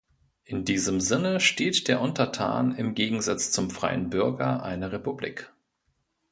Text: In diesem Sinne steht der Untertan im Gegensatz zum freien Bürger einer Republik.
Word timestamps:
In 0.45 0.65
diesem 0.65 0.99
Sinne 0.99 1.39
steht 1.39 1.87
der 1.87 2.01
Untertan 2.01 2.75
im 2.75 2.95
Gegensatz 2.95 3.51
zum 3.51 3.69
freien 3.69 4.09
Bürger 4.09 4.63
einer 4.63 4.91
Republik. 4.91 5.53